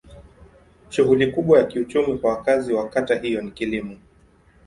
[0.89, 3.97] Shughuli kubwa ya kiuchumi kwa wakazi wa kata hiyo ni kilimo.